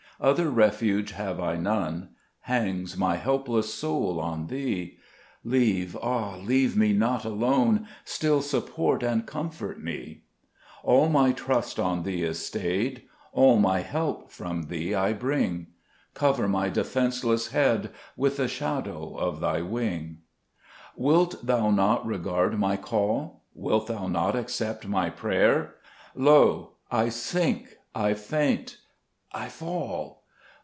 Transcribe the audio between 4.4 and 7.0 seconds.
Thee; Leave, ah! leave me